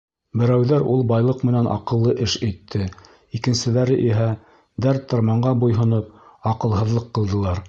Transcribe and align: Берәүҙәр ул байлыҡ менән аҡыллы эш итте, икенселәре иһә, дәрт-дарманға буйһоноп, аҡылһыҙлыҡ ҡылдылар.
Берәүҙәр 0.41 0.85
ул 0.93 1.03
байлыҡ 1.11 1.43
менән 1.49 1.69
аҡыллы 1.73 2.15
эш 2.27 2.37
итте, 2.49 2.87
икенселәре 3.41 4.01
иһә, 4.09 4.31
дәрт-дарманға 4.87 5.57
буйһоноп, 5.65 6.13
аҡылһыҙлыҡ 6.55 7.11
ҡылдылар. 7.19 7.57